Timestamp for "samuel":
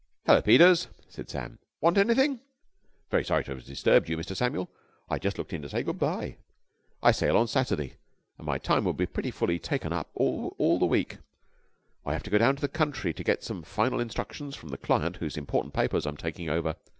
4.35-4.67